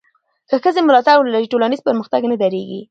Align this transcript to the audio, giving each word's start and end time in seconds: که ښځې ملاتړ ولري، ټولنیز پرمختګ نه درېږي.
که 0.49 0.55
ښځې 0.63 0.81
ملاتړ 0.83 1.15
ولري، 1.17 1.51
ټولنیز 1.51 1.81
پرمختګ 1.87 2.21
نه 2.31 2.35
درېږي. 2.41 2.79